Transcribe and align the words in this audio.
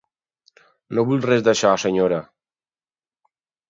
No 0.95 1.03
vull 1.11 1.23
res 1.27 1.45
d'això, 1.51 1.77
senyora. 1.87 2.21